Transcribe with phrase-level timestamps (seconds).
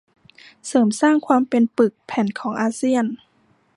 [0.67, 3.05] เสริมสร้างความเป็นปึกแผ่นของอาเซียน